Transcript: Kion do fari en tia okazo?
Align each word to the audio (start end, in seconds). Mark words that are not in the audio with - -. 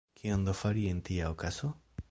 Kion 0.19 0.45
do 0.47 0.55
fari 0.61 0.87
en 0.93 1.03
tia 1.11 1.31
okazo? 1.37 1.75